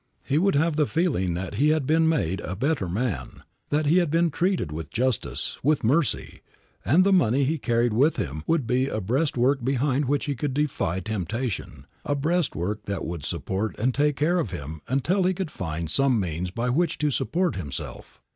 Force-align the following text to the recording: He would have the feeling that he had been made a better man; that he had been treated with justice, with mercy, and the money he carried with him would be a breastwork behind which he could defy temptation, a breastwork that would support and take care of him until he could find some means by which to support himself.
He 0.23 0.39
would 0.39 0.55
have 0.55 0.77
the 0.77 0.87
feeling 0.87 1.35
that 1.35 1.53
he 1.61 1.69
had 1.69 1.85
been 1.85 2.09
made 2.09 2.39
a 2.39 2.55
better 2.55 2.89
man; 2.89 3.43
that 3.69 3.85
he 3.85 3.97
had 3.97 4.09
been 4.09 4.31
treated 4.31 4.71
with 4.71 4.89
justice, 4.89 5.59
with 5.61 5.83
mercy, 5.83 6.41
and 6.83 7.03
the 7.03 7.13
money 7.13 7.43
he 7.43 7.59
carried 7.59 7.93
with 7.93 8.15
him 8.17 8.41
would 8.47 8.65
be 8.65 8.87
a 8.87 8.99
breastwork 8.99 9.63
behind 9.63 10.05
which 10.05 10.25
he 10.25 10.33
could 10.35 10.55
defy 10.55 11.01
temptation, 11.01 11.85
a 12.03 12.15
breastwork 12.15 12.85
that 12.85 13.05
would 13.05 13.23
support 13.23 13.77
and 13.77 13.93
take 13.93 14.15
care 14.15 14.39
of 14.39 14.49
him 14.49 14.81
until 14.87 15.21
he 15.21 15.35
could 15.35 15.51
find 15.51 15.91
some 15.91 16.19
means 16.19 16.49
by 16.49 16.67
which 16.71 16.97
to 16.97 17.11
support 17.11 17.55
himself. 17.55 18.19